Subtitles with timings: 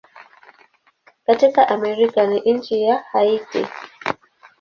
[1.25, 3.67] Katika Amerika ni nchi ya Haiti.